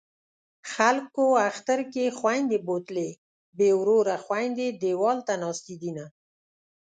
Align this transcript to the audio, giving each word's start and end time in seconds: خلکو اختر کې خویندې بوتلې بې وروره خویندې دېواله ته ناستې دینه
خلکو 0.73 1.25
اختر 1.49 1.79
کې 1.93 2.05
خویندې 2.17 2.57
بوتلې 2.67 3.09
بې 3.57 3.69
وروره 3.79 4.15
خویندې 4.25 4.67
دېواله 4.83 5.21
ته 5.27 5.33
ناستې 5.43 5.75
دینه 5.81 6.05